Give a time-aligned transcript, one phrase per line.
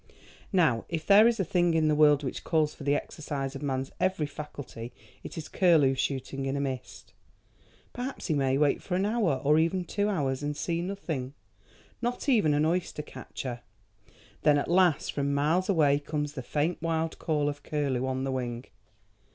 [0.51, 3.61] Now if there is a thing in the world which calls for the exercise of
[3.61, 7.13] man's every faculty it is curlew shooting in a mist.
[7.93, 11.35] Perhaps he may wait for an hour or even two hours and see nothing,
[12.01, 13.59] not even an oyster catcher.
[14.41, 18.31] Then at last from miles away comes the faint wild call of curlew on the
[18.31, 18.65] wing.